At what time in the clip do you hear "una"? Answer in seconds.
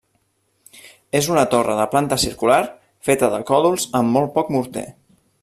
1.33-1.43